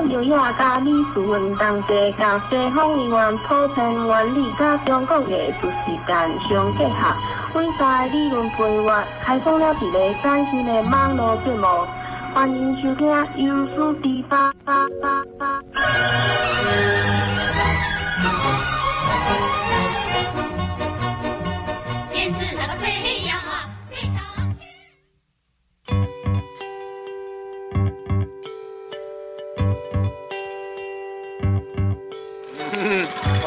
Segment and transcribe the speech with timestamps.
[0.00, 6.14] 我优雅甲美术运动结合，西方语言普遍原理甲中国艺术时间
[6.48, 7.12] 相结合，
[7.58, 8.88] 伟大理论培育，
[9.24, 11.66] 开创了一个崭新的网络节目。
[12.32, 15.60] 欢迎收听《优思第八八八八》。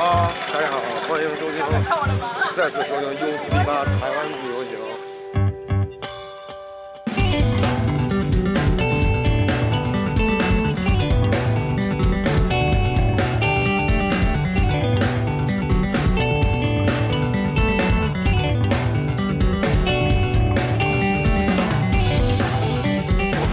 [0.03, 1.61] 好，大家好，欢迎收听，
[2.57, 4.73] 再次收听 U 四 D 八台湾自由行。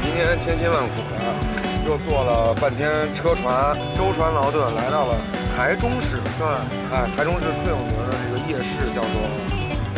[0.03, 1.15] 今天千辛万苦的，
[1.87, 5.15] 又坐了半天车船，舟船劳顿，来到了
[5.59, 6.19] 台中市。
[6.39, 6.47] 对，
[6.95, 9.11] 哎，台中市最有名的这个夜市叫做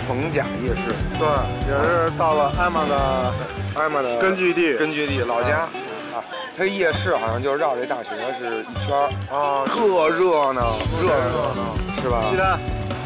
[0.08, 1.28] 逢甲夜市，对，
[1.68, 3.34] 也是到了艾玛的
[3.74, 5.68] 艾玛的根据地根据地老家。
[6.16, 6.24] 啊，
[6.56, 8.08] 它夜市好像就绕这大学
[8.38, 12.24] 是一圈儿，啊，特热闹，热热闹，是吧？
[12.30, 12.58] 西单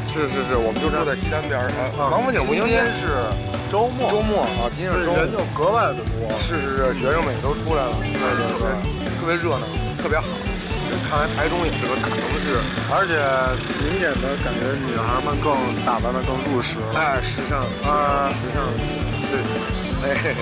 [0.06, 1.66] 是是是，我们就住在西单边儿。
[1.98, 3.26] 啊，王府井不应今该天是
[3.68, 6.30] 周末，周末啊，今天是周末人就格外的多。
[6.38, 9.66] 是是是，学生们也都出来了，对对对，特别热闹，
[10.00, 10.24] 特别好。
[10.88, 12.60] 这看来台中也是个大城市，
[12.92, 13.16] 而且
[13.82, 16.94] 明显的感觉女孩们更打扮的更入时了。
[16.94, 18.62] 哎，时尚啊时尚，
[19.30, 19.40] 对，
[20.04, 20.34] 哎，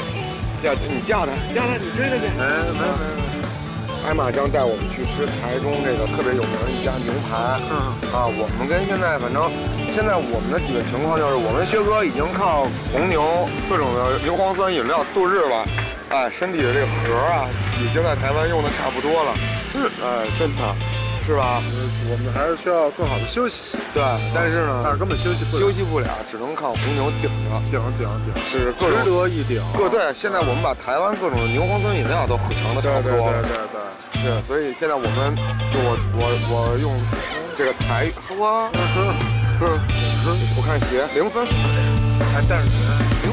[0.61, 2.27] 叫你叫他，叫他，你追他去。
[2.39, 7.59] 哎，没有没有没有，艾玛将带我们去吃台中这个特别有名的一家牛排。
[7.71, 9.47] 嗯，啊，我们跟现在反正
[9.95, 15.65] 现在我们的基本情况就是，我跟薛哥已经靠红牛各种的牛磺酸饮料度日了。
[16.11, 17.49] 哎，身体的这个核啊，
[17.79, 19.33] 已经在台湾用的差不多了。
[19.73, 20.75] 哎，真的，
[21.25, 21.63] 是吧？
[22.11, 24.03] 我们还是需要更好的休息，对，
[24.35, 27.57] 但是呢，但是根本休息不了，休息不了，只能靠红牛顶着。
[27.71, 29.63] 顶顶顶，是各值得一顶。
[29.77, 33.43] 各对，现在我们把台湾各种牛磺酸饮料都混成的差不对对多了。
[33.43, 35.35] 对对对，是，所以现在我们
[35.73, 36.93] 就我我我用
[37.57, 38.69] 这个台哇，
[40.57, 41.47] 我看鞋零分，
[42.35, 43.32] 还带着钱。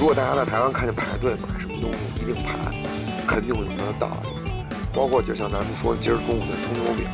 [0.00, 2.72] 如果大家在台湾看见排队买什么东西，一定排，
[3.26, 4.30] 肯定有它的道理。
[4.94, 7.06] 包括就像咱们说今儿中午的葱油饼，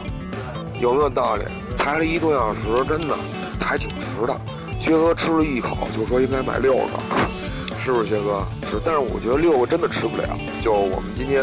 [0.80, 1.44] 有没有道理？
[1.76, 3.16] 排了一多小时，真的
[3.58, 4.40] 还挺值的。
[4.80, 6.90] 薛哥吃了一口，就说应该买六个，
[7.84, 8.46] 是不是薛哥？
[8.70, 10.38] 是，但是我觉得六个真的吃不了。
[10.62, 11.42] 就我们今天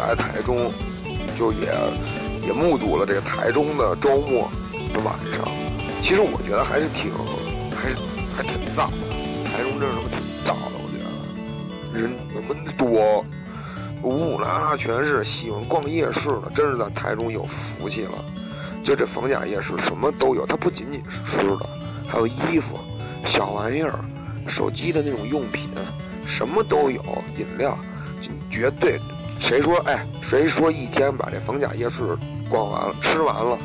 [0.00, 0.72] 来台中，
[1.38, 1.68] 就也
[2.46, 4.50] 也目睹了这个台中的周末
[4.94, 5.46] 的晚上。
[6.00, 7.12] 其实我觉得还是挺，
[7.76, 7.96] 还是
[8.34, 8.96] 还挺燥的。
[9.52, 10.08] 台中这什么，
[11.92, 13.24] 人那么多，
[14.02, 18.24] 乌乌拉拉全是喜欢逛夜市的，真是在台中有福气了。
[18.82, 21.68] 就这逢甲夜市什么都有，它不仅仅是吃的，
[22.06, 22.78] 还有衣服、
[23.24, 23.98] 小玩意儿、
[24.46, 25.68] 手机的那种用品，
[26.26, 27.02] 什么都有，
[27.36, 27.76] 饮料，
[28.48, 29.00] 绝对。
[29.40, 32.16] 谁说哎，谁说一天把这逢甲夜市
[32.48, 33.56] 逛完了、吃完了，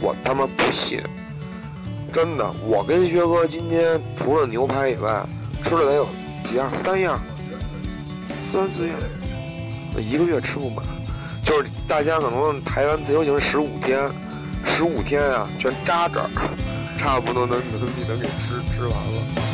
[0.00, 1.02] 我他妈不信。
[2.12, 5.24] 真的，我跟薛哥今天除了牛排以外，
[5.62, 6.06] 吃了得有
[6.44, 7.18] 几样，三样，
[8.52, 8.92] 三四月，
[9.94, 10.84] 那一个月吃不满。
[11.42, 14.10] 就是大家可能台湾自由行十五天，
[14.66, 16.28] 十五天啊，全扎这儿，
[16.98, 19.51] 差不多能能能给吃吃完了。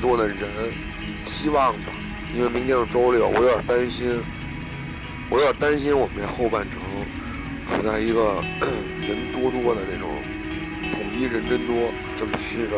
[0.00, 0.48] 多的人，
[1.24, 1.92] 希望吧，
[2.34, 4.20] 因为明天是周六，我有点担心，
[5.28, 6.80] 我有点担心我们这后半程
[7.66, 8.42] 处在一个
[9.06, 10.08] 人多多的这种
[10.92, 12.76] 统一人真多这么一个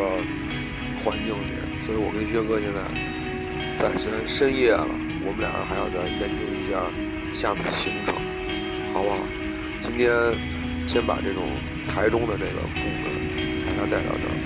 [1.03, 2.81] 环境里，所以我跟薛哥现在
[3.77, 4.87] 在深深夜了，
[5.25, 6.83] 我们俩还要再研究一下
[7.33, 8.13] 下面的行程。
[8.93, 9.17] 好不好？
[9.81, 10.11] 今天
[10.87, 11.43] 先把这种
[11.87, 13.03] 台中的这个部分
[13.35, 14.42] 给大家带到这儿。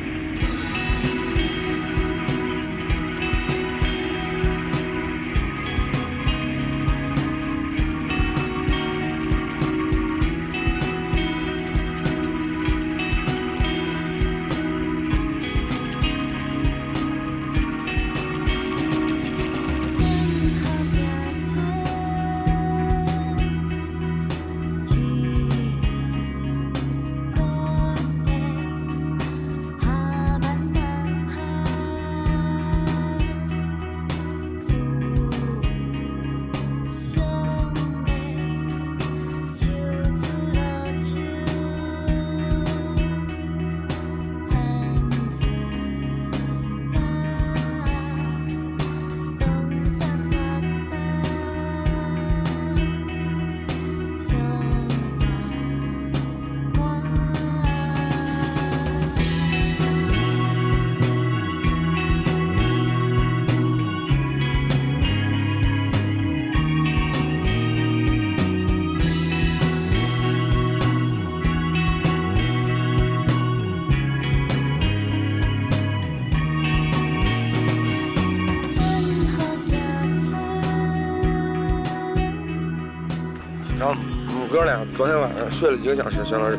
[84.58, 86.58] 哥俩昨天晚上睡了几个小时，薛老师？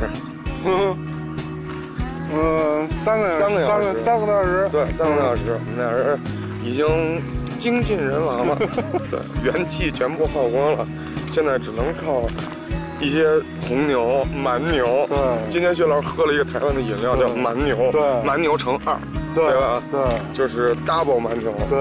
[0.65, 0.97] 嗯，
[3.05, 4.69] 三个三个小时三个三个多小时。
[4.71, 6.17] 对，三个多小时，我们俩人
[6.65, 7.21] 已经
[7.59, 8.56] 精尽人亡了，
[9.11, 10.87] 对，元气全部耗光了，
[11.33, 12.23] 现在只能靠
[13.00, 13.25] 一些
[13.67, 14.87] 红牛、蛮牛。
[15.09, 15.19] 对
[15.51, 18.97] 今天薛老师喝了一个台湾的饮料，叫对蛮牛，对蛮牛乘二，
[19.35, 19.83] 对对吧？
[19.91, 20.01] 对
[20.33, 21.53] 就是 double 蛮牛。
[21.69, 21.77] 对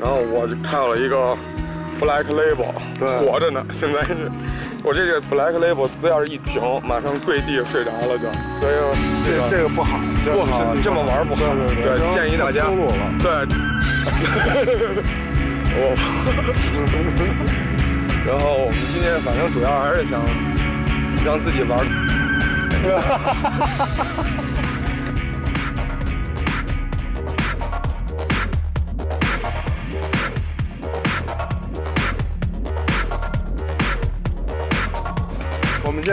[0.00, 1.36] 然后我就看了一个
[2.00, 4.16] Black Label，对活着呢，现在是。
[4.84, 8.24] 我这个 Black Label 字要是一停，马上跪地睡着了就，
[8.60, 8.74] 所以
[9.24, 11.42] 这这个这个不好，不好，这么玩不好。
[11.68, 12.66] 对建议大家。
[13.22, 13.30] 对，
[15.78, 15.94] 我，
[18.26, 20.20] 然后我们今天反正主要还是想
[21.24, 21.78] 让自己玩。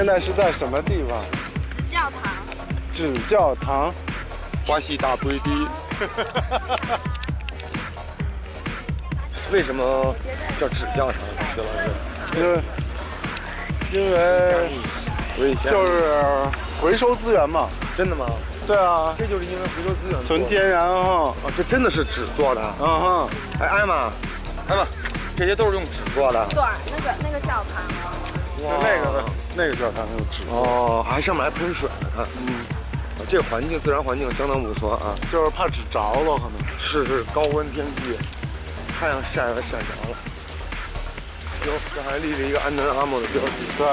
[0.09, 1.23] 在是在什么地方？
[1.91, 2.33] 教堂，
[2.91, 3.93] 纸教堂。
[4.65, 5.67] 关系大堆地。
[9.51, 10.15] 为什么
[10.59, 11.21] 叫纸教堂？
[11.53, 11.91] 薛老师？
[12.33, 12.63] 因为
[13.93, 14.69] 因为
[15.37, 16.01] 我以前就是
[16.81, 17.69] 回收资源嘛。
[17.95, 18.25] 真的吗？
[18.65, 21.35] 对啊，这就是因为回收资源纯天然哈。
[21.45, 22.61] 啊，这真的是纸做的。
[22.79, 23.29] 嗯哼，
[23.59, 24.09] 哎，艾玛，
[24.69, 24.87] 艾玛，
[25.37, 26.43] 这些都是用纸做的。
[26.49, 27.83] 对，那个那个教堂，
[28.63, 29.23] 哇那个
[29.55, 30.43] 那个教堂有纸。
[30.49, 32.65] 哦，还上面还喷水呢，看，嗯，
[33.29, 35.15] 这环境自然环境相当不错啊。
[35.31, 36.53] 就是怕纸着了，可能。
[36.77, 38.17] 是是，高温天气，
[38.99, 40.17] 太阳晒了晒着了。
[41.67, 43.51] 哟，这还立着一个安南阿莫的标志。
[43.77, 43.85] 对，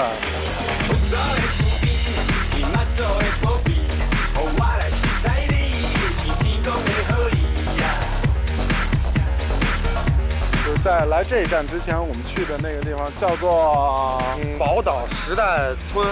[11.17, 16.07] 来这一站之前，我们去的那个地方叫做嗯，宝岛时代村，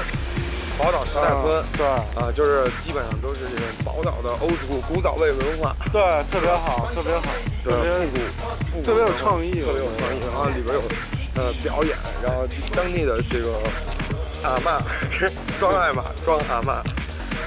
[0.79, 1.61] 宝岛时代村。
[1.61, 1.87] 嗯对
[2.17, 6.01] 啊，就是基本上都是这种宝岛的欧古古早味文化，对，
[6.33, 7.21] 特别好，特别好，
[7.63, 8.17] 特别复
[8.73, 10.21] 古，特别有创意特别有创意。
[10.21, 10.81] 然后里边有
[11.37, 13.59] 呃表演，然后当地的这个
[14.43, 14.81] 阿嬷
[15.61, 16.81] 庄艾玛装阿嬷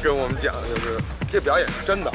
[0.04, 1.00] 跟我们讲，就是
[1.32, 2.12] 这表演是，真的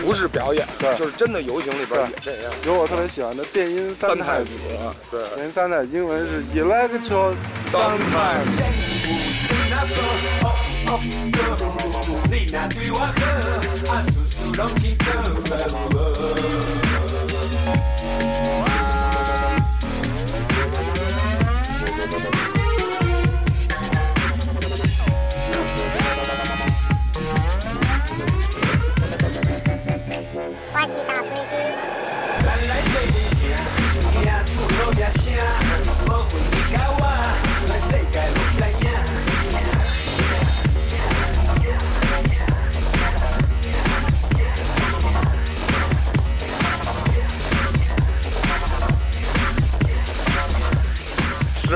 [0.00, 2.52] 不是表演，对就是真的游行里边也这样。
[2.66, 4.68] 有我特别喜欢的电音三三太太子子，，
[5.10, 7.34] 对，电音三太子英文是 electro
[7.72, 8.50] 三太子。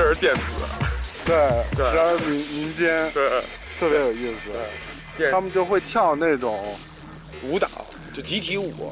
[0.01, 0.41] 时而电子，
[1.25, 1.35] 对，
[1.77, 1.85] 对。
[1.95, 3.29] 然后民民间对，
[3.79, 4.51] 特别有意思，
[5.17, 5.31] 电。
[5.31, 6.75] 他们就会跳那种，
[7.43, 7.67] 舞蹈。
[8.13, 8.91] 就集体舞，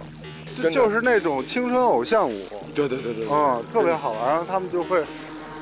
[0.63, 5.03] 就就是那种青春偶像舞，对对对对，嗯，特别好玩，然后他们就会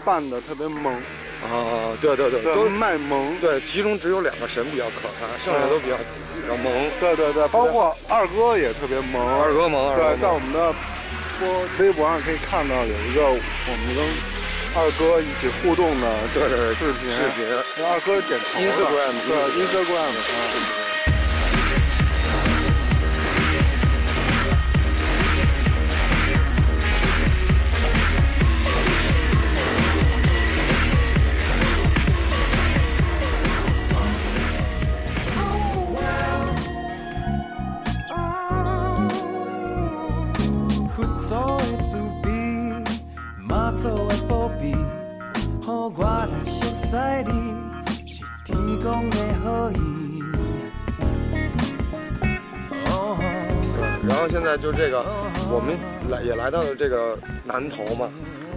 [0.05, 0.93] 扮的特别萌，
[1.41, 2.63] 啊，啊，对对对，都。
[2.65, 3.35] 是卖萌。
[3.41, 6.71] 对，其中只有两个神比较可怕，剩下都比较比较萌。
[6.99, 9.25] 对对对，包括二哥也特别萌。
[9.41, 10.71] 二哥萌，对，在我们的
[11.39, 14.05] 播微博上可以看到有一个我们跟
[14.77, 17.41] 二哥一起互动的对对对视频，视频。
[17.79, 19.33] 那二哥点头了 Instagram 对
[19.65, 20.13] Instagram
[54.47, 55.03] 在就这个，
[55.51, 55.77] 我们
[56.09, 58.09] 来也来到了这个南头嘛，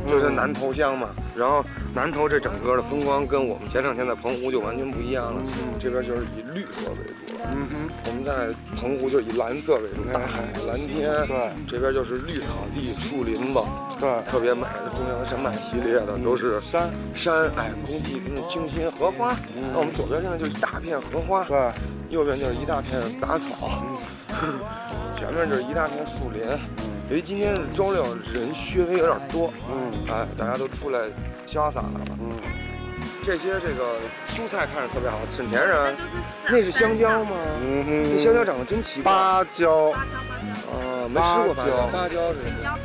[0.08, 1.10] 就是南头乡嘛。
[1.36, 5.42] 然后南头这整个的风光跟我们前两天在澎湖就完全不一样了，
[5.80, 7.50] 这边就是以绿色为主了。
[7.52, 11.10] 嗯哼，我们在澎湖就以蓝色为主，大海、蓝天。
[11.26, 13.58] 对这边就是绿草地、树林子，
[14.00, 14.62] 对，特别美。
[14.96, 19.36] 中央山脉系列的都是山，山，哎，空气真的清新，荷花。
[19.72, 21.70] 那我们左边现在就是一大片荷花，对，
[22.08, 23.84] 右边就是一大片杂草，
[25.14, 26.42] 前面就是一大片树林。
[27.10, 28.02] 由于今天是周六，
[28.32, 31.00] 人稍微有点多，嗯哎，大家都出来
[31.46, 32.18] 潇洒来了。
[32.20, 32.32] 嗯，
[33.22, 35.94] 这些这个蔬菜看着特别好，沈田人，
[36.48, 37.36] 那是香蕉吗？
[37.60, 39.12] 嗯哼，这香蕉长得真奇怪。
[39.12, 42.78] 芭蕉，啊，没吃过芭蕉，芭蕉是什么？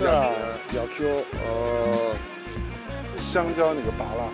[0.00, 0.30] 对啊，
[0.66, 2.16] 比较 Q，呃
[3.18, 4.24] 香蕉那个拔辣，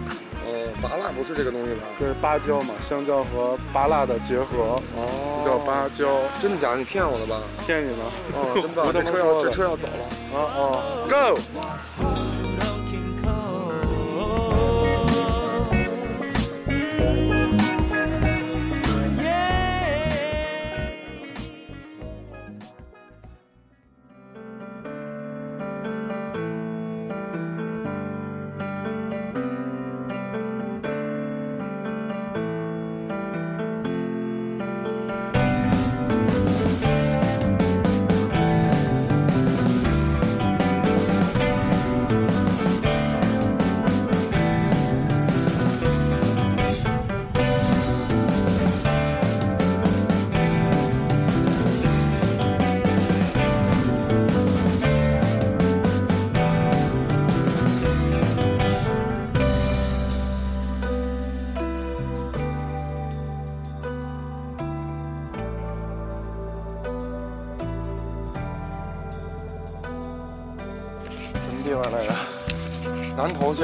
[0.46, 1.82] 呃，拔辣不是这个东西吧？
[1.99, 6.06] 这是芭蕉嘛，香蕉和拔辣的结合，哦叫芭蕉，
[6.40, 6.78] 真的假的？
[6.78, 7.42] 你骗我的吧？
[7.66, 8.04] 骗你呢。
[8.32, 8.87] 哦，真棒！
[8.87, 10.04] 不这车要这车要走了。
[10.32, 12.45] 啊哦，Go！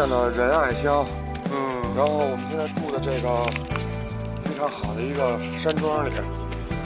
[0.03, 1.07] 县的仁爱乡。
[1.55, 3.45] 嗯，然后我们现在住的这个
[4.43, 6.11] 非常好的一个山庄里，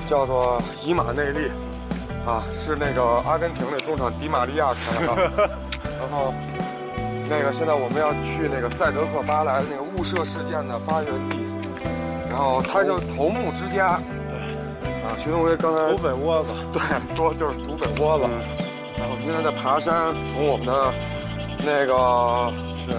[0.07, 1.51] 叫做伊马内利，
[2.27, 5.49] 啊，是那个阿根廷那中场迪玛利亚开的。
[5.99, 6.35] 然后
[7.29, 11.39] 那个现在我们要去那个赛德克巴莱那个雾社事件的发源地，
[12.29, 13.99] 然后它叫头目之家。
[15.07, 18.25] 啊，徐东辉刚才土匪窝子，对说就是土匪窝子。
[18.99, 20.93] 然后我们现在在爬山，从我们的
[21.65, 22.53] 那个
[22.87, 22.97] 对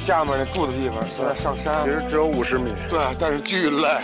[0.00, 1.90] 下面那住的地方，现在上山其。
[1.90, 2.72] 实只有五十米。
[2.88, 4.00] 对，但是巨累，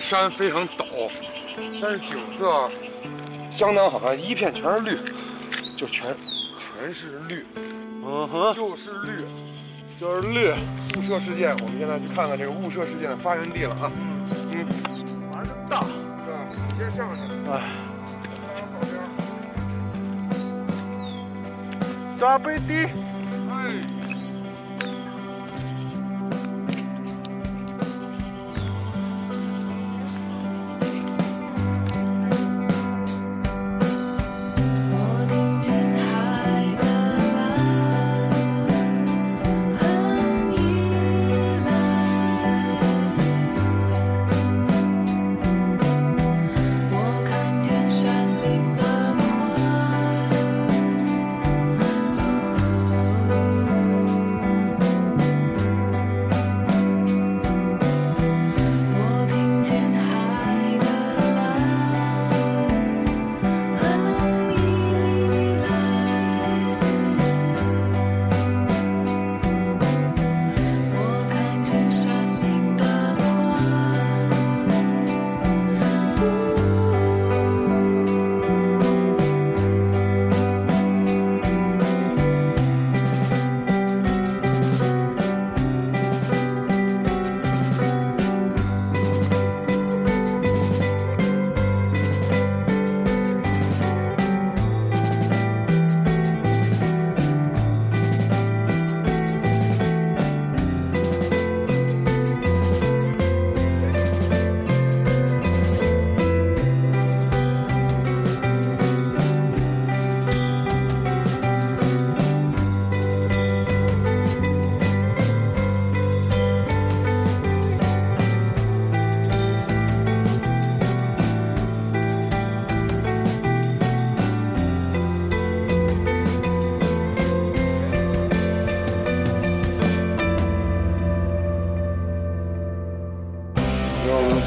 [0.00, 1.10] 山非常陡，
[1.80, 2.68] 但是景色
[3.50, 4.98] 相当好看，一片全是绿，
[5.76, 6.06] 就全
[6.56, 9.24] 全是绿，嗯哼，就是绿。
[10.00, 10.52] 就是绿。
[10.96, 13.90] 雾社事件，我们现在去看看这个雾社事件的发源地了啊。
[14.52, 14.64] 嗯，
[15.32, 15.84] 玩的大。
[16.18, 17.20] 对，你先上去。
[17.50, 17.62] 哎。
[22.16, 22.88] 扎贝蒂。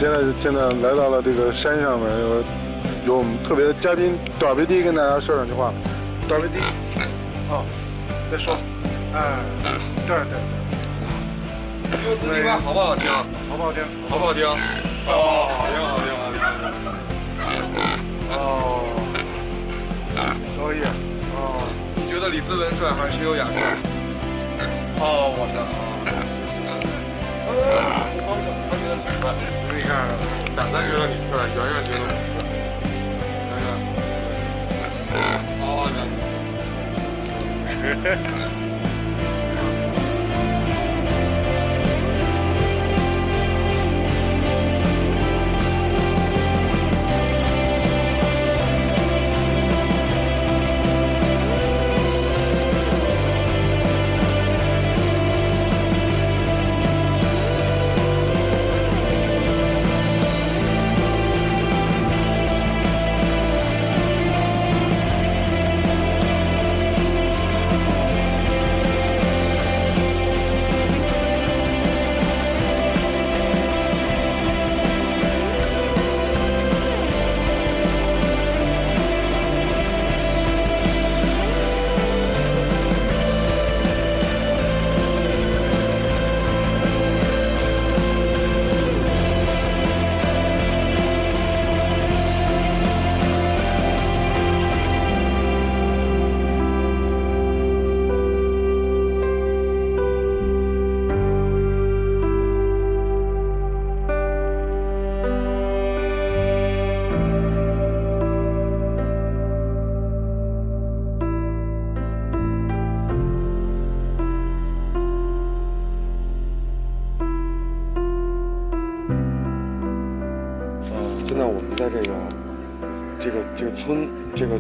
[0.01, 2.43] 现在现在来到了这个山上面，有
[3.05, 5.71] 有我们特别的嘉宾短维迪跟大家说两句话。
[6.27, 6.57] 短维迪，
[7.51, 7.63] 哦，
[8.31, 8.57] 再说，
[9.13, 9.21] 哎，
[10.07, 10.41] 对对
[11.85, 13.11] 对，歌词这块好不好听？
[13.47, 13.83] 好不好听？
[14.09, 14.43] 好不好听？
[15.05, 16.41] 哦，好听，好听，好听。
[18.33, 18.97] 哦，
[20.57, 20.81] 可以，
[21.37, 21.61] 哦，
[21.95, 23.77] 你觉得李思文帅还是邱雅帅？
[24.97, 25.61] 哦，我操！
[27.77, 28.00] 啊，
[29.91, 30.07] 看，
[30.55, 32.39] 展展觉得你帅，圆圆觉得你帅，
[33.49, 33.67] 圆圆。
[35.59, 35.97] 好好的。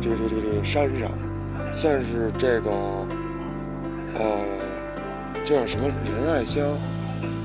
[0.01, 1.11] 这个这个这个这个山上，
[1.71, 2.71] 算是这个
[4.15, 4.39] 呃，
[5.45, 6.65] 这叫什么仁爱乡，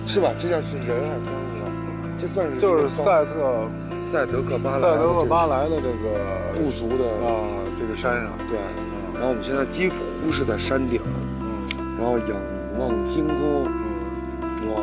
[0.07, 0.33] 是吧？
[0.39, 1.71] 这叫是仁爱乡是吧？
[2.19, 3.69] 这算是就是赛特
[4.01, 7.29] 赛德克巴莱赛德克巴莱莱的这个部族的啊，
[7.79, 8.59] 这个山上，对。
[9.15, 11.01] 然后我们现在几乎是在山顶，
[11.41, 11.67] 嗯
[11.99, 12.37] 然后仰
[12.79, 14.81] 望星空，嗯，哇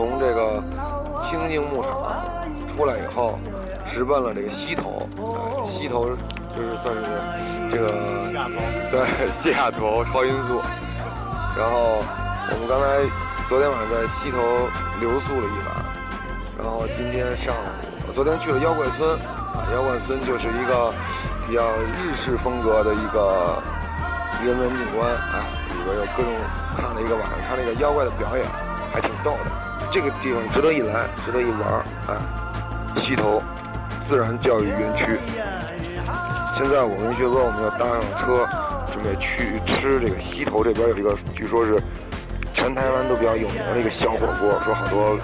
[0.00, 0.62] 从这个
[1.22, 1.92] 清境牧场
[2.66, 3.38] 出来以后，
[3.84, 6.08] 直奔了这个西头，呃，西头
[6.56, 7.04] 就是算是
[7.70, 7.92] 这个
[8.90, 10.58] 对西雅图超音速。
[11.54, 12.00] 然后
[12.48, 13.04] 我们刚才
[13.46, 14.40] 昨天晚上在西头
[15.00, 15.84] 留宿了一晚，
[16.56, 17.54] 然后今天上
[18.08, 19.04] 午，昨天去了妖怪村，
[19.52, 20.94] 啊，妖怪村就是一个
[21.46, 23.60] 比较日式风格的一个
[24.42, 25.44] 人文景观，啊，
[25.76, 26.32] 里边有各种
[26.74, 28.46] 看了一个晚上，他那个妖怪的表演
[28.94, 32.14] 还挺逗的，这个地方值得一来，值得一玩儿，哎，
[32.96, 33.42] 西头
[34.04, 35.18] 自然教育园区。
[36.54, 38.46] 现在我跟薛哥我们要搭上车，
[38.92, 41.76] 准备去吃这个西头这边有一个，据说是
[42.54, 45.18] 全台湾都比较有名的一个小火锅，说好多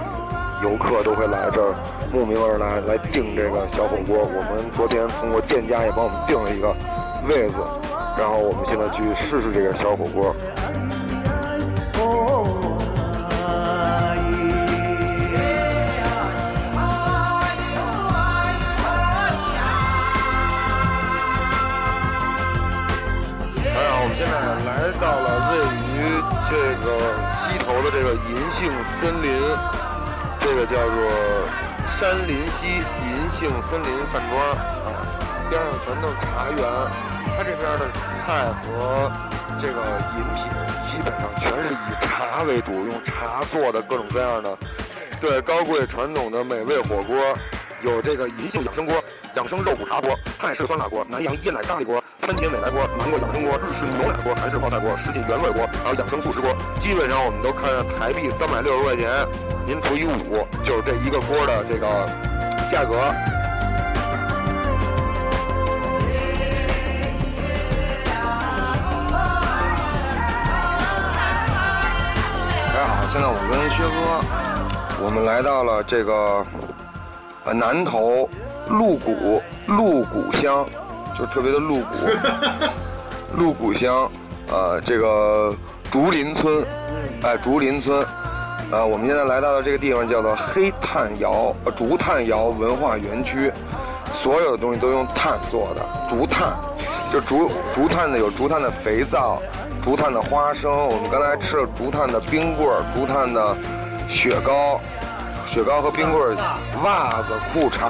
[0.62, 1.74] 游客都会来这儿
[2.12, 4.18] 慕名而来来订这个小火锅。
[4.18, 6.74] 我们昨天通过店家也帮我们订了一个
[7.28, 7.56] 位子，
[8.18, 10.34] 然后我们现在去试试这个小火锅。
[27.76, 29.38] 头的这个银杏森林，
[30.40, 30.96] 这个叫做
[31.86, 35.04] 山林溪银杏森林饭庄啊，
[35.50, 36.58] 边上全都是茶园，
[37.36, 39.12] 它这边的菜和
[39.60, 39.82] 这个
[40.16, 40.44] 饮品
[40.86, 44.56] 基本上全是以茶为主，用茶做的各种各样的，
[45.20, 47.14] 对高贵传统的美味火锅，
[47.82, 48.94] 有这个银杏养生锅、
[49.36, 56.56] 养生肉骨茶锅、泰式酸辣锅、南洋椰奶咖喱锅、番茄美来锅、南国养生锅、日式牛奶锅、韩式泡菜锅、食品原味锅，还有养生素食锅。
[56.80, 59.28] 基本上我们都看着台币三百六十块钱，
[59.66, 62.08] 您除以五，就是这一个锅的这个
[62.70, 62.96] 价格。
[72.72, 76.42] 大家好，现在我跟薛哥我们来到了这个
[77.44, 78.26] 呃南头
[78.68, 80.66] 鹿谷鹿谷乡，
[81.16, 81.94] 就是特别的鹿谷，
[83.36, 84.10] 鹿谷乡，
[84.48, 85.54] 呃，这个
[85.90, 86.64] 竹林村，
[87.22, 88.04] 哎，竹林村，
[88.70, 93.52] 呃，我们现在来到的这个地方叫做黑炭窑呃竹炭窑文化园区，
[94.12, 96.52] 所有的东西都用炭做的，竹炭，
[97.12, 99.40] 就竹竹炭的有竹炭的肥皂，
[99.80, 103.56] 竹炭的花生，我们刚才吃了竹炭的冰棍儿，竹炭的
[104.08, 104.80] 雪糕。
[105.56, 106.36] 雪糕和冰棍儿、
[106.84, 107.88] 袜子、裤衩、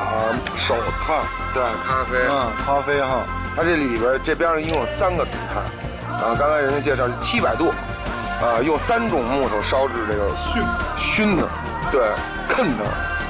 [0.56, 1.18] 手套，
[1.52, 3.24] 对，咖啡，嗯，咖啡哈，
[3.56, 5.64] 它这里边这边上一共有三个竹炭，
[6.14, 7.74] 啊，刚才人家介绍是七百度，
[8.40, 10.62] 啊，用三种木头烧制这个熏
[10.96, 11.48] 熏的，
[11.90, 12.08] 对，
[12.48, 12.84] 啃的，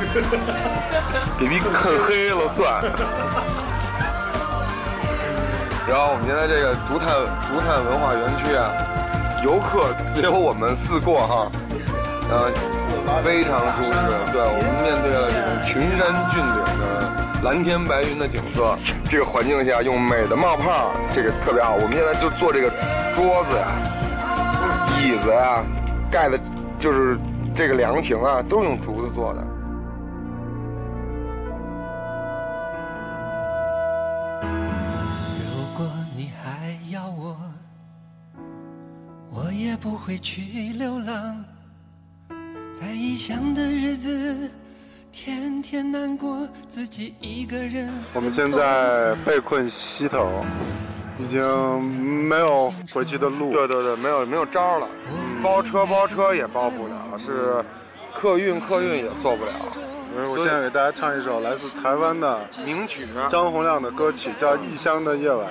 [1.40, 2.84] 给逼啃黑了算。
[5.88, 7.08] 然后我们现在这个竹炭
[7.48, 8.70] 竹炭文化园区啊，
[9.42, 11.48] 游客只有我们四过哈，
[12.28, 12.50] 呃，
[13.22, 13.92] 非常舒适。
[14.32, 18.76] 对我们面对了这种群山峻岭的蓝天白云的景色，
[19.08, 21.74] 这个环境下用美的冒泡，这个特别好。
[21.74, 22.70] 我们现在就坐这个
[23.14, 23.66] 桌子呀、
[25.00, 25.62] 椅子呀，
[26.10, 26.38] 盖的
[26.78, 27.18] 就是
[27.54, 29.44] 这个凉亭啊，都是用竹子做的。
[35.38, 37.36] 如果你还要我，
[39.30, 41.44] 我也不会去流浪。
[42.78, 44.36] 在异乡的日子，
[45.10, 47.90] 天天难过，自己一个人。
[48.12, 50.44] 我们现在被困西头，
[51.18, 53.50] 已经没有回去的路。
[53.50, 54.86] 对对对，没有没有招了，
[55.42, 57.64] 包车包车也包不了，是
[58.14, 59.52] 客运客运也做不了。
[60.14, 65.48] 所以我现在给大家唱一首来自台湾的名曲张洪亮的歌曲，叫《异乡的夜晚》。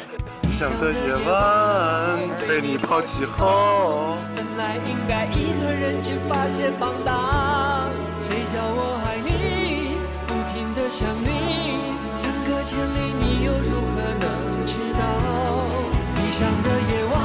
[0.56, 7.90] 异乡的夜晚，被你抛弃后，本来应该一个人去发现放荡，
[8.24, 15.04] 谁叫我爱你，不停的想你，相隔千里，你又如何能知道？
[16.24, 17.20] 异乡的夜晚，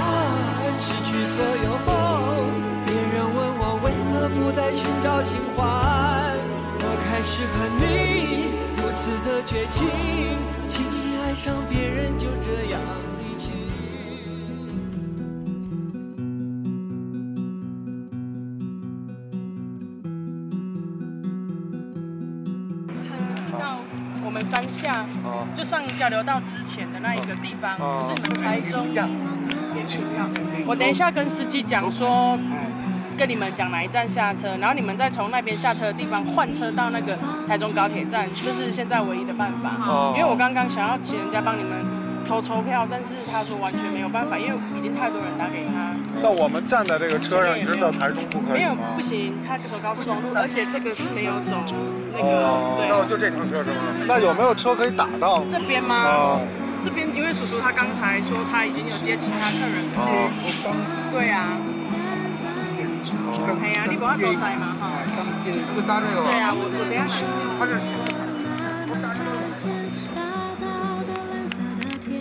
[0.81, 2.51] 失去所有后，
[2.85, 6.35] 别人问我为何不再寻找新欢，
[6.81, 9.87] 我开始恨你如此的绝情，
[10.67, 12.81] 轻易爱上别人就这样
[24.41, 28.89] 们山下，哦就上交流道之前的那一个地方，哦可是你们台中
[29.77, 30.27] 也取票。
[30.67, 32.39] 我等一下跟司机讲说，
[33.19, 39.77] 跟你们讲哪一站下车，然后你们再从那边下车的地方换车到那个台中高铁站，这是现在唯一的办法。
[39.87, 41.71] 哦因为我刚刚想要请人家帮你们
[42.27, 45.93] 投抽票，但是他说完全没有办法，因为已经太多人打给他。
[46.23, 48.75] 那我们站在这个车上一直到台中不可没有？
[48.95, 51.57] 不行，他走高速公路，而且这个是没有走
[52.13, 52.87] 那个、哦对。
[52.89, 53.77] 那我就这趟车是吗？
[54.07, 55.43] 那有没有车可以打到？
[55.49, 56.05] 这边吗？
[56.05, 56.43] 哦
[56.83, 60.01] 这边因为叔叔他刚才说他已经有接其他客人了。
[60.01, 60.33] 哦
[61.13, 61.53] 对啊。
[63.63, 64.89] 哎呀，你不要走台嘛哈。
[65.45, 65.53] 就
[65.83, 67.13] 搭这个对啊，我我等一下来。
[67.59, 67.73] 他是
[70.15, 70.21] 大
[70.61, 70.65] 大
[71.05, 72.19] 的蓝色的天，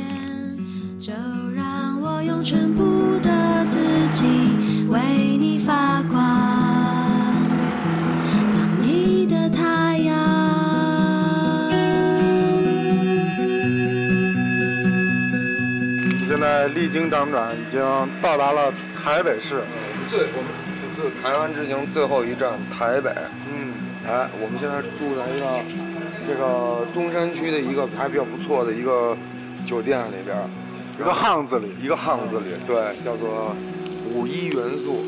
[1.00, 1.14] 就
[1.56, 1.64] 让
[2.02, 3.39] 我用全部的自
[4.12, 5.00] 己为
[5.38, 6.20] 你发光，
[8.54, 10.16] 当你的太阳。
[16.28, 17.82] 现在历经辗转，已经
[18.22, 19.64] 到达了台北市。
[20.10, 23.12] 最我们此次台湾之行最后一站台北。
[23.52, 23.74] 嗯，
[24.08, 25.64] 哎，我们现在住在一个
[26.26, 29.16] 这个中山区的一个还比较不错的一个
[29.66, 30.36] 酒店里边，
[31.00, 33.56] 一个巷子里，一个巷子里，对，叫做
[34.14, 35.04] 五一元素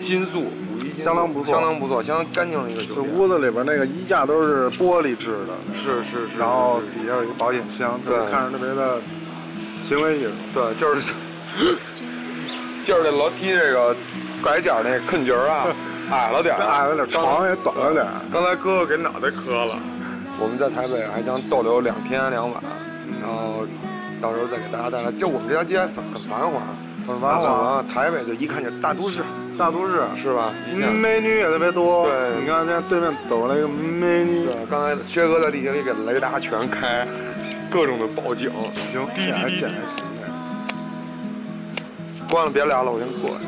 [0.00, 3.12] 新宿，五一相当不错相当不错，相当干净的一个酒店这。
[3.12, 9.00] 屋子里边那个衣架都是玻璃制的，是是是，然后底下有一个保险箱，对看着特别的
[9.82, 10.30] 行为艺术。
[10.52, 11.12] 对，就是
[12.82, 13.96] 就是这楼梯这个
[14.42, 15.66] 拐角那坑角啊，
[16.12, 18.06] 矮了点儿，矮了点，床也短了点。
[18.32, 19.78] 刚才哥哥给脑袋磕了。
[20.38, 22.62] 我们在台北还将逗留两天两晚，
[23.22, 23.66] 然后
[24.20, 25.10] 到时候再给大家带来。
[25.12, 26.60] 就我们这条街很很繁华，
[27.06, 29.22] 很繁华啊，台北就一看就是大都市，
[29.56, 30.52] 大都市，是吧？
[30.74, 32.06] 美女也特别多。
[32.06, 32.40] 对。
[32.40, 37.06] 你看现在对面走了一个美女，对，刚才薛哥在地铁里给雷达全开，
[37.70, 38.50] 各种的报警，
[38.90, 39.66] 行，滴滴滴。
[42.28, 43.44] 关了别聊了，我先过去。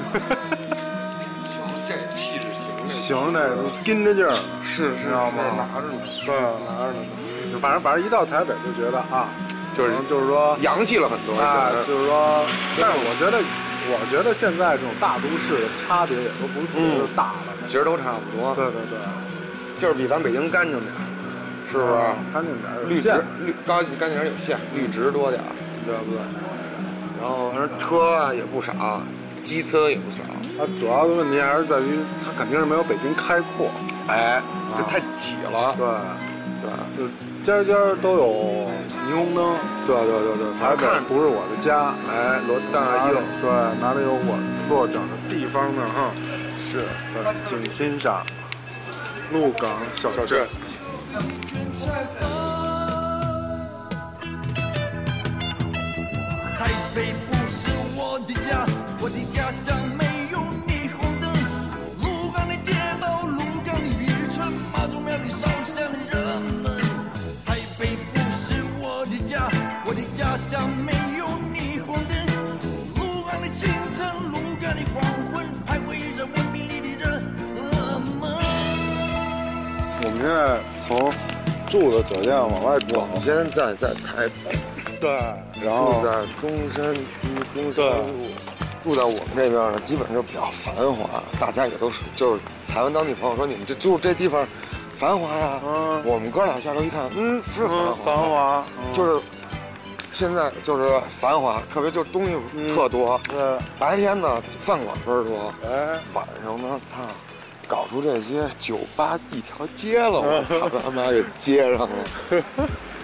[1.48, 5.42] 行，这气质行，这行，这都跟着劲儿，是是知道吗？
[5.56, 9.28] 拿着呢，对，拿着呢，反正反正一到台北就觉得啊，
[9.78, 11.38] 就是就是说洋气了很多。
[11.40, 12.44] 啊，对就是说，
[12.80, 13.38] 但是我觉得，
[13.86, 17.54] 我觉得现在这种大都市的差别也都不是特别的大了。
[17.64, 18.52] 其实都差不多。
[18.56, 18.98] 对对对，
[19.78, 20.98] 就是比咱北京干净点儿，
[21.70, 21.94] 是不是？
[22.34, 25.54] 干净点儿，有绿植绿干干净点儿有限，绿植多点儿，
[25.86, 26.18] 对不对？
[27.22, 29.00] 然后反正车啊也不少，
[29.44, 30.18] 机车也不少。
[30.58, 33.70] 它主要的问题还是在于它肯定是没有北京开阔。
[34.08, 34.42] 哎，
[34.76, 35.74] 这太挤了。
[35.78, 35.86] 对，
[36.62, 37.10] 对就
[37.48, 38.26] 家家都有
[39.08, 39.56] 霓虹灯，
[39.86, 41.94] 对对对对，台北不是我的家。
[42.06, 43.48] 哎，罗大佑对，
[43.80, 45.80] 哪里有我落脚的地方呢？
[45.88, 46.12] 哈，
[46.58, 46.84] 是
[47.14, 48.22] 对，请欣赏
[49.32, 50.46] 鹿港小镇。
[56.58, 58.66] 台北不是我的家，
[59.00, 59.74] 我的家乡
[80.28, 81.10] 现在从
[81.70, 84.58] 住的酒店往外走我，们现在在台北，
[85.00, 85.10] 对，
[85.64, 87.02] 然住后在中山区
[87.54, 88.26] 中山路，
[88.84, 94.46] 住在我们这边呢，基本就比较繁华，大家也都是就是台湾当地朋友说你们这住这地方
[94.96, 96.02] 繁华呀，嗯。
[96.04, 99.24] 我们哥俩下楼一看，嗯，是繁嗯华，繁华，嗯就是
[100.12, 106.98] 现在就是繁华，特别就是东西嗯特多，对，白天呢饭馆倍儿多，哎，晚上呢，操，
[107.68, 111.88] 搞出这些酒吧一条街了，我操， 他妈给接上了，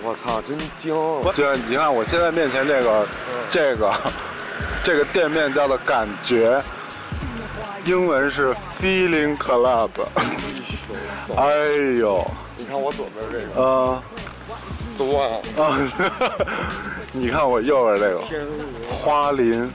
[0.03, 0.91] 我操，真精！
[1.35, 3.07] 就你看我现在面前这个
[3.51, 3.95] 这个
[4.83, 6.61] 这个店面叫做感觉，
[7.85, 9.91] 英文是 Feeling Club。
[11.37, 11.67] 哎
[11.99, 12.25] 呦，
[12.57, 14.03] 你看我左边这个呃
[14.49, 15.79] ，Swan，啊，
[17.13, 18.21] 你看我右边这个，
[18.91, 19.71] 花林，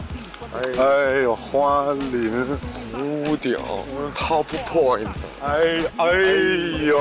[0.54, 2.45] 哎，哎呦花林，
[2.97, 3.58] 屋顶
[4.15, 5.08] ，Top Point，
[5.43, 6.08] 哎哎
[6.86, 6.99] 呦，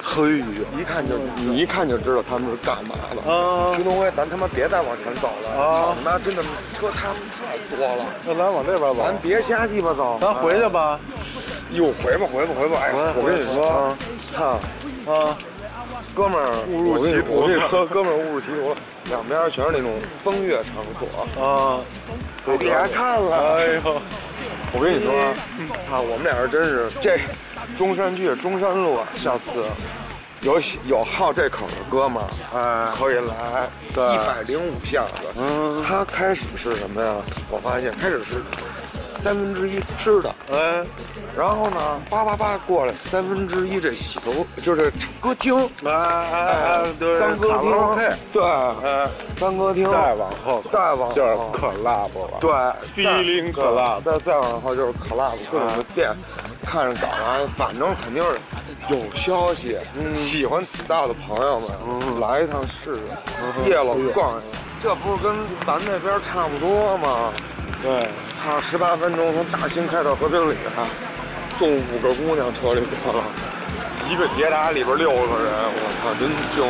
[0.00, 0.44] 嘿呀，
[0.78, 3.32] 一看就你一看就知道他们是干嘛的。
[3.32, 3.74] 啊。
[3.76, 5.82] 徐东辉，咱他妈别再往前走了，啊。
[5.82, 6.42] 操你妈，真的
[6.74, 10.98] 车他们太多了，那咱往那边走，咱别瞎鸡巴走，咱回去吧。
[11.72, 13.96] 哟，回吧回吧回吧，哎，我跟你说，
[14.32, 14.60] 操。
[15.10, 15.36] 啊，
[16.14, 17.32] 哥们儿，误入歧途。
[17.32, 18.76] 我跟你说，哥们儿误入歧途了，
[19.06, 21.08] 两边全是那种风月场所，
[21.42, 21.80] 啊，
[22.58, 23.56] 别看了。
[23.56, 24.02] 哎呦，
[24.72, 25.12] 我跟你说，
[25.90, 27.18] 啊，我们俩人真是这
[27.76, 29.64] 中山区中山路啊，下次
[30.42, 35.26] 有喜有好这口的哥们儿，哎，可以来对一百零五下子。
[35.36, 37.16] 嗯，他开始是什么呀？
[37.50, 38.34] 我发现开始是
[39.28, 40.82] 三分之一吃的，哎，
[41.36, 47.70] 然后呢，叭叭叭过来三分之一这洗头就是歌厅，哎哎哎，对，三歌厅，
[48.32, 48.42] 对，
[48.82, 51.12] 哎，三歌厅，再往后，再往后。
[51.12, 52.50] 就是 club 了，对。
[52.96, 56.16] Feeling 再 club 再再往后就是 club 各种的店，
[56.62, 59.76] 看着搞完，反正肯定是有消息。
[60.16, 62.18] 喜欢此道的朋友们，嗯。
[62.18, 63.02] 来一趟试试，
[63.42, 65.36] 嗯夜了逛一下，这不是跟
[65.66, 67.30] 咱那边差不多吗？
[67.82, 70.54] 对，操，十八分钟从大兴开到和平里，
[71.46, 73.24] 送五个姑娘车里去了，
[74.08, 76.66] 一个捷达里边六个人，我操，真凶！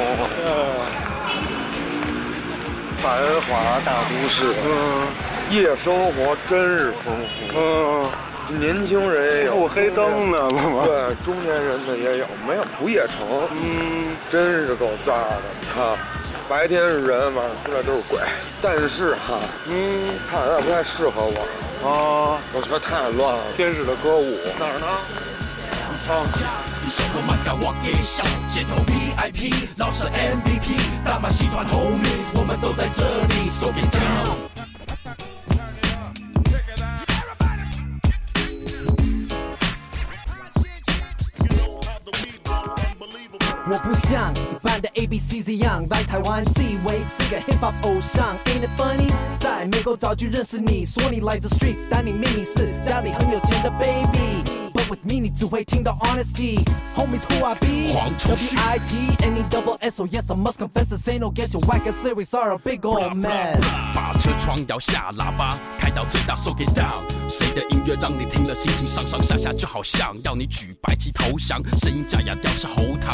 [2.99, 5.07] 繁华大都市，嗯
[5.51, 7.47] 夜生活真是丰富。
[7.57, 10.47] 嗯，年轻人也有，不黑灯呢？
[10.85, 15.40] 对，中年人的也有，没有不夜城，嗯，真是够炸的，
[15.73, 15.97] 操！
[16.48, 18.18] 白天是人，晚上出来都是鬼。
[18.62, 21.38] 但是哈，嗯，它，有点不太适合我，
[21.87, 23.40] 啊，我觉得太乱了。
[23.54, 24.87] 天使的歌舞，哪儿呢？
[27.14, 34.47] 我们敢往给小街头 VIP，老式 MVP，大马戏团 homies，我们都在这里，so get down。
[43.70, 49.12] 我不像一般的 A B C 这样来台湾，自以为是个 hip hop 偶像，Ain't it funny？
[49.38, 54.42] 在美国早就认识你，说你来自 streets，但你明明是家里很有钱的 baby。
[54.72, 56.64] But with me，你只会听到 honesty。
[56.96, 57.92] Homies who I be？
[57.92, 61.31] 黄崇旭 W I T N E double S O yes I must confess this ain't no
[61.31, 63.61] guess your whack ass lyrics are a big old mess。
[63.94, 67.02] 把车窗摇下，喇叭开到最大，so get down。
[67.28, 71.62] 谁的音乐让你听了心情上上下下，就好像要你举白旗投降。
[71.78, 73.08] 声音假哑，调是喉糖，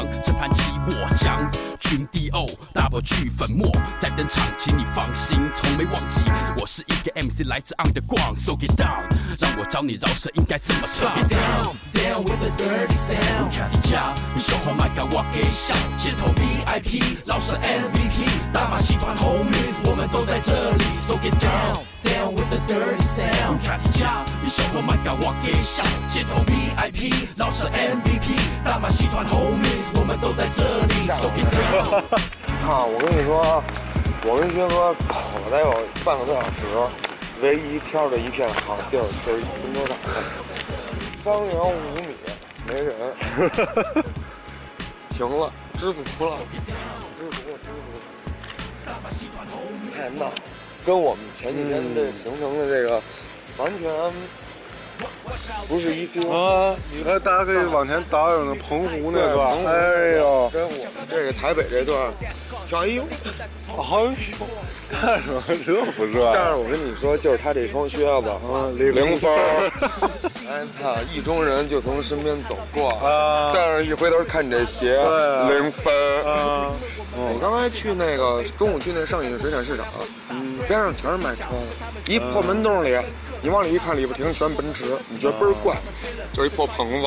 [3.00, 6.22] 去粉末再登场，请你放心，从没忘记
[6.58, 9.04] 我是一个 MC，来自 underground，so get down，
[9.38, 11.14] 让我教你饶舌应该怎么唱。
[11.14, 23.02] Get down down with the dirty sound，卡迪加，你秀红麦感我给笑，街头 VIP，饶舌 MVP，大马戏团 homies，我们都在这里，so get down down with the dirty
[23.02, 32.53] sound，卡迪加，你秀红麦感我给笑，街头 VIP，饶舌 MVP，大马戏团 homies，我们都在这里，so get down。
[32.64, 32.86] 操！
[32.86, 33.62] 我跟你说，
[34.24, 35.70] 我跟薛哥跑了得有
[36.02, 36.64] 半个多小时，
[37.42, 39.96] 唯一挑的一片好地儿就是停车场，
[41.18, 42.16] 方圆五米
[42.66, 42.88] 没人，
[45.10, 46.38] 停了，知足了，知足了，
[47.20, 47.58] 知足了，
[49.94, 50.32] 太闹，
[50.86, 53.00] 跟我们前几天这行程的这个
[53.58, 53.90] 完全
[55.68, 60.68] 不是一 feel 啊，你看大家可以往前倒有那澎湖那段，哎呦，跟我。
[60.68, 60.78] 们
[61.10, 62.12] 这个台北这段，
[62.72, 63.02] 哎呦，
[63.72, 64.10] 哎呦，
[64.90, 65.40] 看什么？
[65.66, 66.32] 热不热？
[66.34, 69.30] 但是我跟你说，就是他这双靴子，啊，零分。
[70.48, 73.52] 哎操，意中人就从身边走过，啊。
[73.54, 74.96] 但是一回头看你这鞋，
[75.48, 75.92] 对零分。
[76.24, 76.70] 啊，
[77.16, 79.86] 我刚才去那个中午去那上影水产市场，
[80.30, 81.42] 嗯，边上全是卖车
[82.04, 82.96] 的，一破门洞里，
[83.44, 85.76] 你往里一看，里边停的全是奔驰，你觉得倍儿怪，
[86.32, 87.06] 就是一破棚子，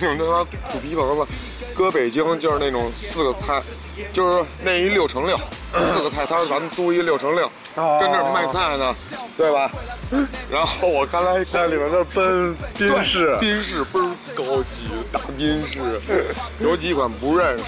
[0.00, 1.30] 那种他妈土皮棚子，
[1.76, 3.62] 搁北京就是那种四个菜，
[4.10, 5.36] 就是那一六乘六，
[5.70, 8.94] 四个菜摊儿咱们租一六乘六，跟这儿卖菜呢，
[9.36, 9.70] 对吧？
[10.50, 16.00] 然后我刚才在里面都是奔宾士，宾士倍儿高级，大宾士，
[16.60, 17.64] 有几款不认识。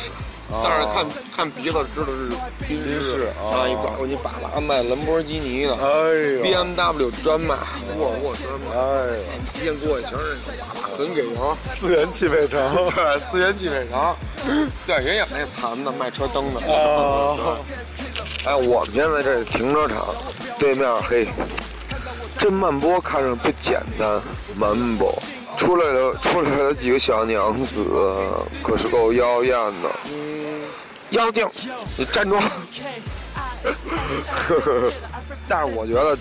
[0.53, 2.31] 但是看看鼻子知道是
[2.67, 3.69] 宾士啊！
[3.69, 5.79] 一挂过去粑粑卖兰博基尼的，哎
[6.37, 7.55] 呦，B M W 专卖，
[7.97, 9.15] 沃尔沃专卖，哎呦，
[9.55, 10.37] 一见过去全是
[10.97, 14.17] 很给油，四元 汽配城，对，四元汽配城，
[14.87, 16.61] 对，也有那残的卖车灯的。
[16.73, 17.57] 啊
[18.45, 20.05] 哎，我们现在这停车场
[20.59, 21.29] 对面，嘿，
[22.39, 24.21] 这慢波看着不简单，
[24.57, 25.17] 慢波
[25.57, 27.85] 出来的出来了几个小娘子，
[28.63, 29.91] 可是够妖艳的。
[31.11, 31.49] 妖精，
[31.97, 32.39] 你站住！
[35.49, 36.17] 但是我觉得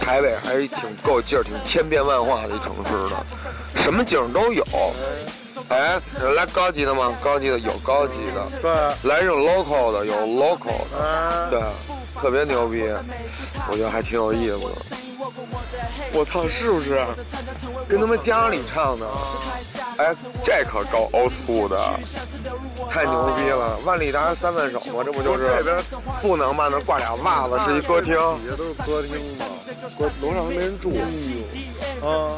[0.00, 3.24] 台北还是挺够劲儿、挺千变万化的一城市的，
[3.82, 4.64] 什么景都有。
[5.68, 6.00] 哎，
[6.34, 7.12] 来高级的吗？
[7.22, 8.70] 高级的有高级的，对，
[9.10, 11.60] 来这种 local 的有 local 的，啊，对，
[12.20, 12.82] 特别牛逼，
[13.70, 14.96] 我觉得还挺有意思的。
[16.12, 17.04] 我操，是不是？
[17.88, 19.06] 跟他们家里唱的，
[19.98, 20.14] 哎，
[20.44, 21.78] 这可够 old school 的，
[22.90, 23.76] 太牛逼了！
[23.84, 25.76] 万里达三万手嘛，这不就是这边
[26.22, 26.68] 不能吧？
[26.70, 29.46] 那挂俩袜子是一歌厅，底下都是歌厅嘛，
[30.22, 30.90] 楼上都没人住，
[32.00, 32.32] 啊，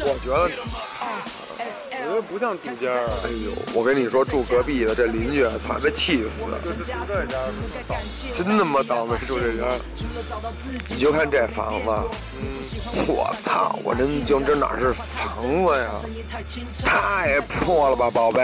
[0.00, 1.39] 我觉得我
[2.10, 6.42] 觉得不像住家啊，哎呦，我跟你说，住隔壁的这邻居，他，被气死！
[6.60, 7.38] 这住这家
[8.34, 9.64] 是真他妈倒霉，住这家。
[10.88, 11.88] 你就看这房子，
[12.40, 12.59] 嗯，
[13.06, 15.90] 我操，我真就这哪是房子呀？
[16.84, 18.40] 太破了吧，宝贝！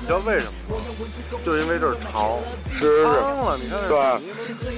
[0.00, 0.82] 你知道为什么吗？
[1.44, 2.38] 就因为这儿潮，
[2.78, 3.98] 是是脏了，你看这对，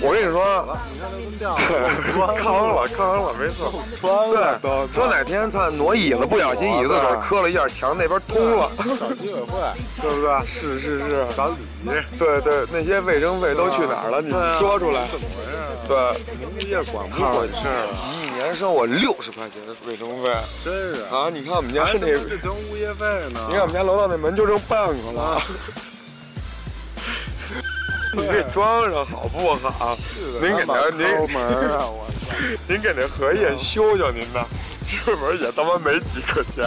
[0.02, 0.76] 我跟你说，
[1.30, 9.60] 你看这 都掉了，康了，康了，没错，穿了对都，说哪天他挪椅子，不小心椅子腿磕了一下墙，那边通了，找居委会，
[10.02, 10.46] 对不对？
[10.46, 14.20] 是是是，找礼仪，对对，那些卫生费都去哪儿了？
[14.22, 15.06] 你说出来。
[15.10, 15.86] 怎么回事？
[15.86, 15.96] 对，
[16.48, 17.86] 物业管不看管事儿
[18.36, 20.30] 年收我六十块钱的卫生费
[20.62, 21.30] 真是，啊！
[21.32, 23.40] 你看我们家还那，得这交物业费呢。
[23.48, 25.40] 你看我们家楼道那门就剩半个了。
[28.12, 29.96] 你给装上好不好？
[30.40, 30.64] 您给
[30.96, 31.06] 您！
[32.68, 34.22] 您给那荷叶修修您
[34.86, 36.64] 的，这门也他妈没几个钱。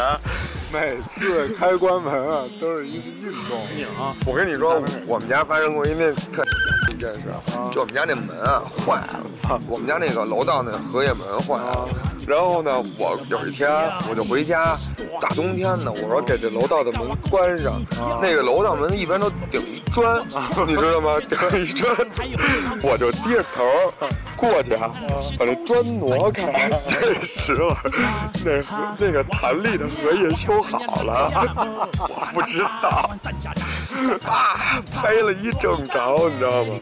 [0.72, 3.68] 每次开关门啊，都是一个运动。
[4.26, 6.44] 我跟你说，我们家发生过一件特
[6.92, 7.22] 一件事，
[7.72, 11.90] 就我们家那门啊坏了，我们家那个楼道那荷叶门坏了。
[12.28, 13.68] 然后呢，我有一天
[14.08, 14.78] 我就回家，
[15.20, 17.82] 大冬天的，我说给这楼道的门关上。
[18.22, 20.24] 那个楼道门一般都顶一砖，
[20.68, 21.18] 你知道吗？
[21.28, 21.98] 顶一砖，
[22.84, 23.66] 我就低着头
[24.40, 24.92] 过去啊，
[25.38, 26.70] 把这砖挪开。
[26.90, 27.14] 这
[27.44, 27.76] 时候，
[28.46, 33.10] 那荷那个弹力的荷叶修好了，我不知道，
[34.32, 36.80] 啊，拍了一正着，你知道吗？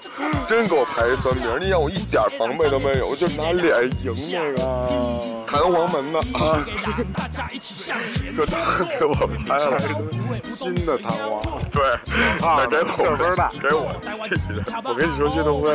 [0.47, 4.57] 真给我拍一酸名儿，你让我一点防备都没有，我就拿脸迎那个
[5.47, 6.63] 弹簧门的啊，
[8.35, 8.55] 就他
[8.99, 9.15] 给我
[9.47, 9.77] 拍了
[10.59, 11.41] 新的弹簧，
[11.71, 11.83] 对，
[12.45, 13.95] 啊给我个儿大给我。
[14.83, 15.71] 我跟你说，谢东辉，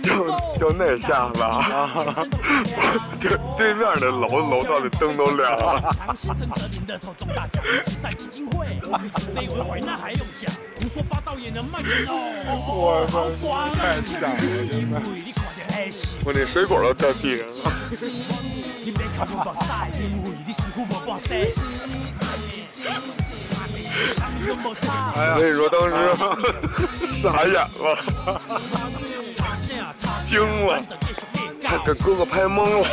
[0.58, 1.40] 就就那下子，
[3.20, 5.94] 对对面的楼楼道的灯都亮了。
[12.66, 13.14] 我操，
[13.74, 14.94] 太吓人了，
[16.24, 17.72] 我那水果都掉地上了。
[25.16, 25.92] 哎我跟你说，当时
[27.22, 27.84] 傻眼了，
[30.26, 30.32] 惊
[30.66, 30.82] 了，
[31.62, 32.88] 他给哥哥拍懵了。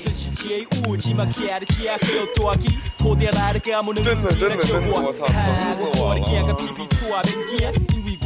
[0.00, 1.96] 这是街舞，起码徛在这叫
[2.34, 5.14] 大气，靠定来的家母能自己来照我。
[5.98, 6.14] 我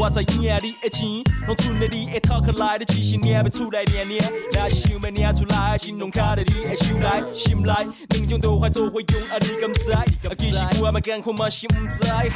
[0.09, 4.19] 的行个屁屁出免惊，因为我知影你的钱，拢存在你的头壳内，你只是领要出来领领。
[4.53, 7.73] 若是想要领出来，钱拢卡在你的手内、心内，
[8.09, 9.93] 两种都 phải 做伙用，啊你敢知？
[9.93, 10.05] 啊
[10.39, 12.29] 其实我嘛艰苦嘛是毋知，嗨，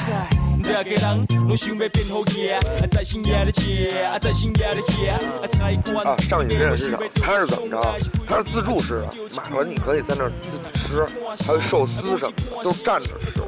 [0.59, 6.07] 每个人拢想要变好嘢，啊在深夜的吃，啊在深夜的吃，啊菜馆。
[6.07, 7.99] 啊，上瘾这市场它是怎么着？
[8.27, 9.11] 它是自助式的，
[9.51, 11.07] 买完你可以在那儿自己吃，
[11.47, 13.41] 还有寿司什么的，都是站着吃，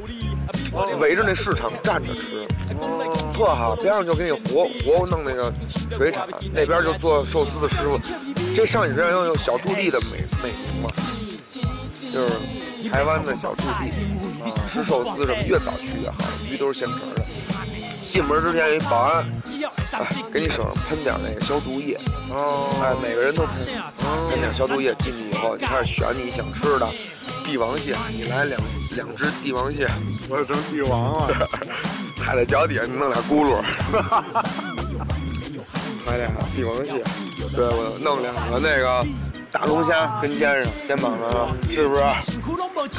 [0.99, 2.47] 围着那市场站着吃，
[3.33, 3.75] 特好。
[3.75, 5.53] 边上就给你活活弄那个
[5.95, 7.99] 水产，那边就做寿司的师傅。
[8.55, 10.89] 这上瘾这要用小驻地的美美名嘛，
[12.11, 13.91] 就是台湾的小驻地，
[14.67, 17.25] 吃寿司什么越早去越好，鱼都是现成的。
[18.09, 19.25] 进门之前有一保安，
[19.91, 21.97] 哎，给你手上喷点那个消毒液，
[22.29, 23.57] 哦，哎，每个人都喷，
[24.29, 24.95] 喷点消毒液。
[24.95, 26.87] 进去以后，你开始选你想吃的，
[27.45, 28.59] 帝王蟹，你来两
[28.95, 29.87] 两只帝王蟹，
[30.29, 31.47] 我成帝王了，
[32.15, 33.61] 踩在脚底下弄俩轱辘，
[36.07, 37.03] 买俩帝王蟹，
[37.53, 39.05] 对我弄两个那个
[39.51, 42.01] 大龙虾跟肩上肩膀上，是不是？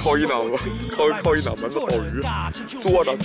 [0.02, 0.52] 扣一脑门，
[0.94, 2.20] 扣扣一脑门子后鱼，
[2.82, 3.16] 嘬着，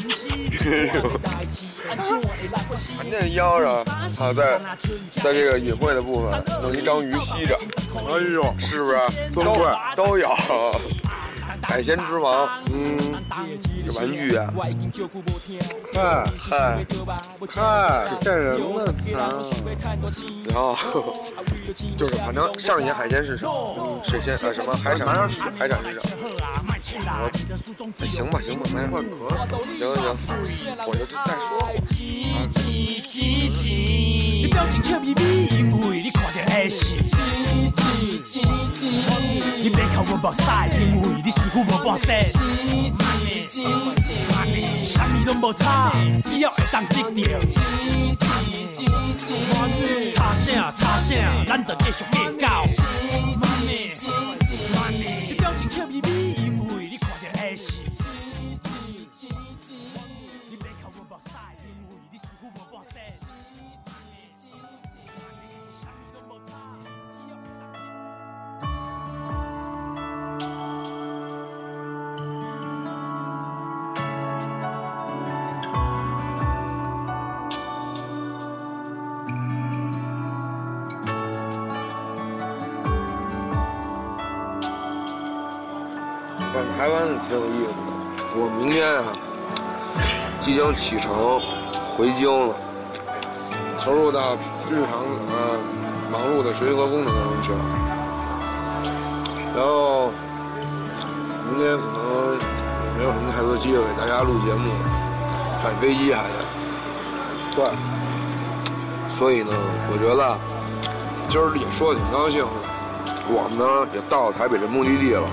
[3.11, 4.61] 那腰上啊，在
[5.21, 7.59] 在这个隐晦的部分弄一张鱼吸着，
[8.09, 8.97] 哎呦，是不是？
[9.35, 10.29] 都怪都有。
[11.73, 12.95] 海鲜之王，嗯，
[13.83, 14.53] 这玩具啊，
[15.91, 16.85] 嗨嗨
[17.49, 19.17] 嗨，骗人呢，操！
[20.53, 21.15] 然后
[21.97, 24.99] 就是反正上野海鲜市场，嗯，水鲜呃什么海产
[25.31, 26.03] 市场，海产市场。
[27.23, 27.27] 我
[27.99, 29.15] 哎行吧行吧，没换壳，
[29.79, 29.95] 行
[30.45, 31.73] 行，我就再说吧。
[36.63, 38.83] 你表情笑眯眯，
[39.63, 39.73] 因为你。
[39.75, 40.41] 别靠我目屎，
[40.79, 42.07] 因为你身躯无半身。
[44.85, 45.91] 啥物拢无差，
[46.23, 47.11] 只要会当得到。
[50.13, 51.11] 差啥差啥，
[51.45, 52.65] 咱就继续计较。
[54.89, 56.32] 你表情笑眯眯，
[88.35, 89.03] 我明天啊，
[90.39, 91.39] 即将启程
[91.95, 92.55] 回京了，
[93.79, 94.33] 投入到
[94.71, 95.59] 日常呃
[96.11, 97.59] 忙碌的学习和工作当中去了。
[99.55, 100.09] 然后
[101.45, 102.35] 明天可能
[102.97, 104.71] 没有什么太多机会给大家录节目，
[105.61, 106.33] 赶飞机还得。
[107.55, 107.63] 对，
[109.09, 109.51] 所以呢，
[109.91, 110.35] 我觉得
[111.29, 112.67] 今儿也说的挺高兴的。
[113.29, 115.29] 我们呢也到了台北这目的地了，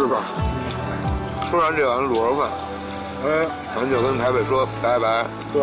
[0.00, 0.22] 是吧？
[1.50, 2.48] 吃完这碗卤肉饭，
[3.26, 5.26] 哎，咱就跟台北说拜拜。
[5.52, 5.62] 对，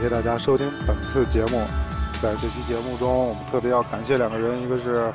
[0.00, 1.62] 谢大家收听本次节目。
[2.22, 5.12] 在这期节目中，我们特别要感谢两个人，一个是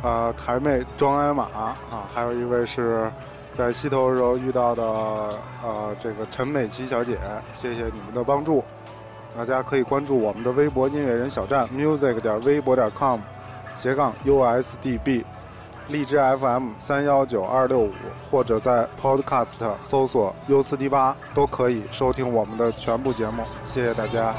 [0.00, 1.76] 呃台妹庄艾玛啊，
[2.14, 3.10] 还有一位是
[3.52, 7.18] 在西头的时候遇到的呃这个陈美琪小姐，
[7.52, 8.62] 谢谢你们的帮助。
[9.36, 13.18] 大家可以关注我们的微博音乐人小站 music 点微博点 com
[13.76, 15.24] 斜杠 usdb。
[15.88, 17.92] 荔枝 FM 三幺九二六五，
[18.30, 23.42] 或者在 Podcast 搜索 U 四 D 八，都可以收听我们的全部节目。
[23.64, 24.34] 谢谢大家。